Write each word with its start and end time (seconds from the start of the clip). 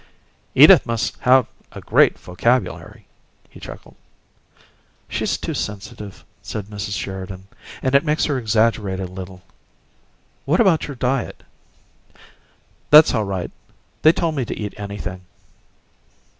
"Edith 0.55 0.83
must 0.87 1.15
have 1.19 1.45
a 1.73 1.79
great 1.79 2.17
vocabulary!" 2.17 3.05
he 3.51 3.59
chuckled. 3.59 3.93
"She's 5.07 5.37
too 5.37 5.53
sensitive," 5.53 6.25
said 6.41 6.65
Mrs. 6.65 6.93
Sheridan, 6.97 7.47
"and 7.83 7.93
it 7.93 8.03
makes 8.03 8.25
her 8.25 8.39
exaggerate 8.39 8.99
a 8.99 9.05
little. 9.05 9.43
What 10.45 10.59
about 10.59 10.87
your 10.87 10.95
diet?" 10.95 11.43
"That's 12.89 13.13
all 13.13 13.25
right. 13.25 13.51
They 14.01 14.11
told 14.11 14.33
me 14.33 14.43
to 14.45 14.57
eat 14.59 14.73
anything." 14.75 15.21